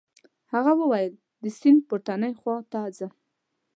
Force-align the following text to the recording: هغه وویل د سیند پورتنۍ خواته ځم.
هغه 0.53 0.71
وویل 0.81 1.13
د 1.41 1.43
سیند 1.57 1.79
پورتنۍ 1.87 2.33
خواته 2.39 2.79
ځم. 2.97 3.11